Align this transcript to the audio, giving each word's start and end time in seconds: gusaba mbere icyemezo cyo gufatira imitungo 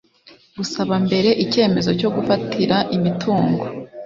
gusaba 0.57 0.93
mbere 1.05 1.29
icyemezo 1.43 1.89
cyo 1.99 2.09
gufatira 2.15 2.77
imitungo 2.95 3.63